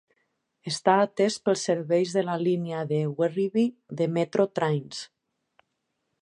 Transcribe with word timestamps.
Està 0.69 0.93
atès 1.01 1.35
pels 1.49 1.65
serveis 1.69 2.15
de 2.19 2.23
la 2.29 2.37
línia 2.45 2.79
de 2.93 2.99
Werribee 3.19 3.99
de 4.01 4.09
Metro 4.17 4.49
Trains. 4.61 5.05